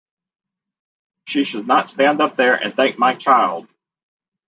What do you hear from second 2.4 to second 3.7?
and thank my child.